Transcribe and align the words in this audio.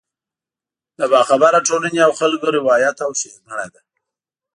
د 0.97 0.99
باخبره 1.13 1.59
ټولنې 1.67 1.99
او 2.07 2.11
خلکو 2.19 2.45
روایت 2.57 2.97
او 3.05 3.11
ښېګړه 3.19 3.65
ده. 3.73 3.81